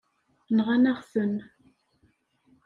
[0.57, 1.35] Nɣan-aɣ-ten.